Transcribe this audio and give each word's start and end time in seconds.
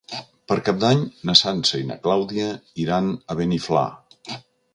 Per 0.51 0.55
Cap 0.69 0.77
d'Any 0.83 1.03
na 1.29 1.35
Sança 1.41 1.81
i 1.81 1.85
na 1.91 1.99
Clàudia 2.07 2.49
iran 2.87 3.13
a 3.13 3.37
Beniflà. 3.43 3.87